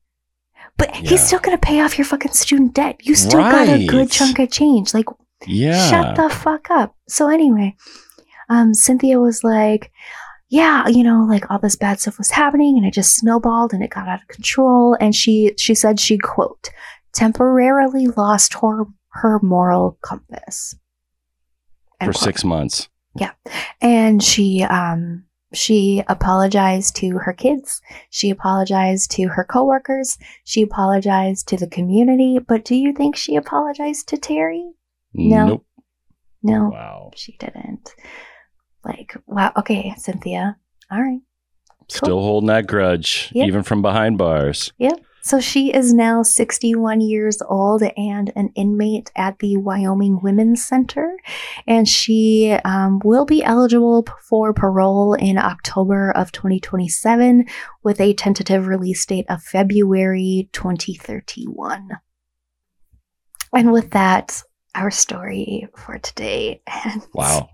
[0.77, 1.11] But Yeah.
[1.11, 3.01] he's still going to pay off your fucking student debt.
[3.03, 4.95] You still got a good chunk of change.
[4.95, 5.07] Like,
[5.47, 5.89] Yeah.
[5.91, 6.95] Shut the fuck up.
[7.09, 7.77] So anyway,
[8.49, 9.91] um, Cynthia was like,
[10.51, 13.85] yeah, you know, like all this bad stuff was happening and it just snowballed and
[13.85, 14.97] it got out of control.
[15.01, 16.71] And she, she said she quote,
[17.13, 20.75] temporarily lost her, her moral compass.
[22.01, 22.17] For quote.
[22.17, 22.89] six months.
[23.15, 23.31] Yeah.
[23.81, 27.81] And she, um, she apologized to her kids.
[28.11, 30.19] She apologized to her coworkers.
[30.45, 32.41] She apologized to the community.
[32.41, 34.73] But do you think she apologized to Terry?
[35.15, 35.47] No.
[35.47, 35.67] Nope.
[36.43, 36.71] No.
[36.71, 37.11] Wow.
[37.15, 37.95] She didn't.
[38.85, 39.53] Like, wow.
[39.57, 40.57] Okay, Cynthia.
[40.91, 41.21] All right.
[41.89, 43.49] Still holding that grudge, Yep.
[43.49, 44.73] even from behind bars.
[44.79, 45.01] Yep.
[45.23, 51.15] So she is now 61 years old and an inmate at the Wyoming Women's Center.
[51.67, 57.45] And she um, will be eligible for parole in October of 2027
[57.83, 61.91] with a tentative release date of February 2031.
[63.53, 64.43] And with that,
[64.75, 66.63] our story for today.
[67.13, 67.51] Wow.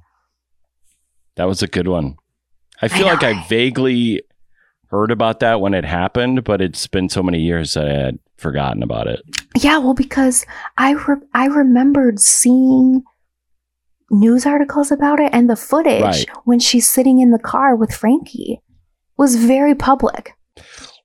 [1.37, 2.17] That was a good one.
[2.83, 4.23] I I feel like I vaguely
[4.91, 8.19] heard about that when it happened, but it's been so many years that I had
[8.37, 9.21] forgotten about it.
[9.57, 10.45] Yeah, well, because
[10.79, 13.03] I re- I remembered seeing
[14.11, 16.27] news articles about it, and the footage Right.
[16.45, 18.61] when she's sitting in the car with Frankie
[19.17, 20.33] was very public.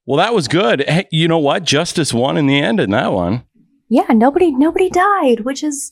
[0.06, 0.84] Well, that was good.
[0.88, 1.64] Hey, you know what?
[1.64, 3.44] Justice won in the end in that one.
[3.90, 5.92] Yeah, nobody nobody died, which is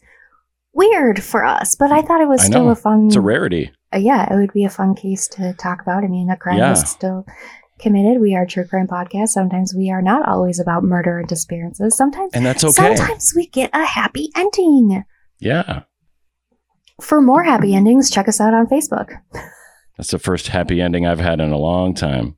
[0.73, 1.75] weird for us.
[1.75, 2.71] But I thought it was I still know.
[2.71, 3.07] a fun.
[3.07, 3.71] It's a rarity.
[3.93, 6.03] Uh, yeah, it would be a fun case to talk about.
[6.03, 6.69] I mean, a crime Yeah.
[6.71, 7.25] was still
[7.79, 8.21] committed.
[8.21, 9.29] We are true crime podcast.
[9.29, 11.95] Sometimes we are not always about murder and disappearances.
[11.95, 12.95] Sometimes, And that's okay.
[12.95, 15.03] sometimes we get a happy ending.
[15.39, 15.83] Yeah.
[17.01, 19.09] For more happy endings, check us out on Facebook.
[19.97, 22.35] That's the first happy ending I've had in a long time.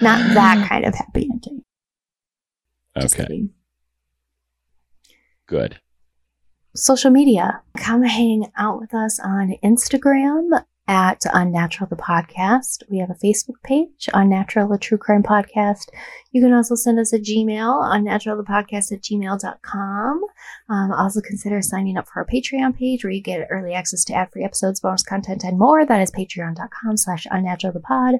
[0.00, 1.64] Not that kind of happy ending.
[2.98, 3.24] Just Okay.
[3.24, 3.50] kidding.
[5.46, 5.80] Good.
[6.74, 7.62] Social media.
[7.76, 12.82] Come hang out with us on Instagram at Unnatural the Podcast.
[12.88, 15.86] We have a Facebook page, Unnatural the True Crime Podcast.
[16.32, 20.20] You can also send us a Gmail, unnaturalthepodcast at gmail.com.
[20.68, 24.14] Um, also consider signing up for our Patreon page where you get early access to
[24.14, 25.86] ad-free episodes, bonus content, and more.
[25.86, 28.18] That is patreon.com slash unnaturalthepod.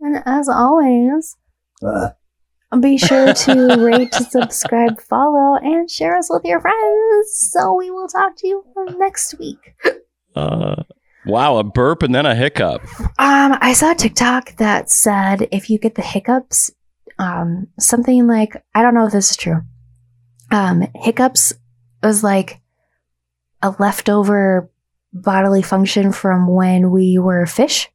[0.00, 1.36] And as always,
[2.80, 7.50] be sure to rate, subscribe, follow, and share us with your friends.
[7.52, 8.64] So we will talk to you
[8.98, 9.74] next week.
[10.34, 10.82] Uh,
[11.26, 12.80] wow, a burp and then a hiccup.
[13.18, 16.70] Um, I saw a TikTok that said if you get the hiccups,
[17.18, 19.60] um, something like I don't know if this is true.
[20.50, 21.52] Um, hiccups
[22.02, 22.62] was like
[23.60, 24.70] a leftover
[25.12, 27.90] bodily function from when we were fish.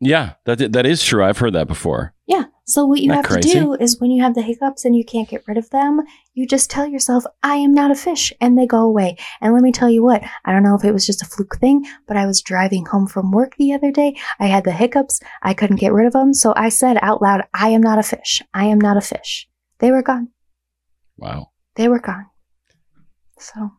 [0.00, 1.24] Yeah, that that is true.
[1.24, 2.12] I've heard that before.
[2.26, 2.44] Yeah.
[2.64, 3.54] So what you Not have crazy.
[3.54, 6.00] to do is when you have the hiccups and you can't get rid of them,
[6.34, 9.16] you just tell yourself, I am not a fish, and they go away.
[9.40, 11.56] And let me tell you what, I don't know if it was just a fluke
[11.56, 14.16] thing, but I was driving home from work the other day.
[14.38, 15.20] I had the hiccups.
[15.42, 16.32] I couldn't get rid of them.
[16.32, 18.40] So I said out loud, I am not a fish.
[18.54, 19.48] I am not a fish.
[19.80, 20.28] They were gone.
[21.16, 21.50] Wow.
[21.74, 22.26] They were gone.
[23.38, 23.72] So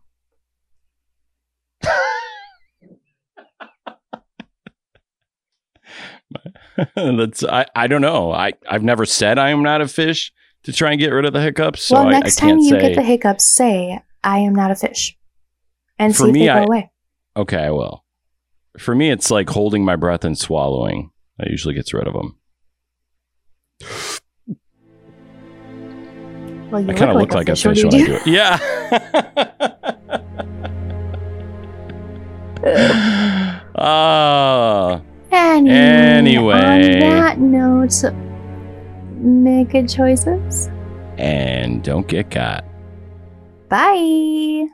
[6.95, 8.31] That's I, I don't know.
[8.31, 10.31] I, I've never said I am not a fish.
[10.63, 11.83] to try and get rid of the hiccups.
[11.83, 12.79] So well, next I time can't you say.
[12.81, 15.17] get the hiccups, say, I am not a fish.
[15.99, 16.91] And For see if me, they go I- away.
[17.37, 18.03] okay, I will.
[18.79, 21.11] For me, it's like holding my breath and swallowing.
[21.37, 22.37] That usually gets rid of them.
[26.71, 28.25] Well, you I kind of look like a fish what when I do it.
[28.27, 28.57] Yeah.
[33.75, 35.01] Ah.
[35.33, 37.03] Anyway, Anyway.
[37.03, 38.13] on that note,
[39.17, 40.69] make good choices.
[41.17, 42.65] and don't get caught.
[43.69, 44.67] Bye.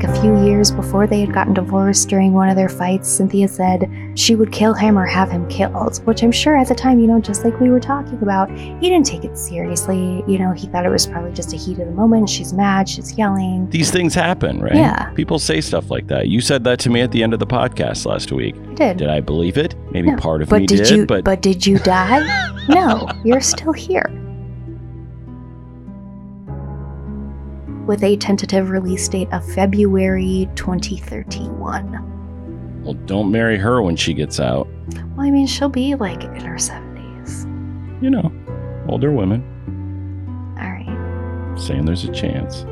[0.00, 3.46] Like a few years before they had gotten divorced during one of their fights, Cynthia
[3.46, 7.00] said she would kill him or have him killed, which I'm sure at the time,
[7.00, 10.24] you know, just like we were talking about, he didn't take it seriously.
[10.26, 12.30] You know, he thought it was probably just a heat of the moment.
[12.30, 13.68] She's mad, she's yelling.
[13.68, 14.74] These things happen, right?
[14.74, 15.10] Yeah.
[15.12, 16.28] People say stuff like that.
[16.28, 18.54] You said that to me at the end of the podcast last week.
[18.56, 18.96] I did.
[18.96, 19.74] Did I believe it?
[19.90, 20.16] Maybe No.
[20.16, 22.24] part of but me did, you but, but did you die?
[22.70, 24.06] no, you're still here.
[27.90, 32.82] With a tentative release date of February 2031.
[32.84, 34.68] well, don't marry her when she gets out.
[35.16, 37.42] Well, I mean, she'll be like in her 70s.
[38.00, 38.30] You know,
[38.88, 39.42] older women
[40.56, 41.58] All right.
[41.58, 42.64] saying there's a chance.